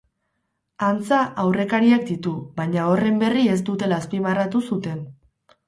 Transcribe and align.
Antza 0.87 1.19
aurrekariak 1.43 2.07
ditu, 2.09 2.33
baina 2.63 2.87
horren 2.95 3.21
berri 3.27 3.47
ez 3.55 3.61
dutela 3.71 4.03
azpimarratu 4.05 4.67
zuten. 4.73 5.09